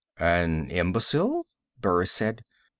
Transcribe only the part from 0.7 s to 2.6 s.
imbecile?" Burris said.